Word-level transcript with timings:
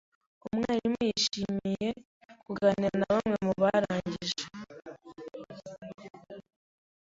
Umwarimu 0.47 0.99
yishimiye 1.09 1.89
kuganira 2.45 2.93
na 2.99 3.07
bamwe 3.13 3.35
mu 3.45 3.51
barangije. 3.61 4.45